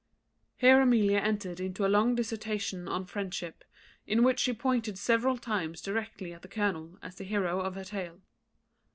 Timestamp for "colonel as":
6.47-7.17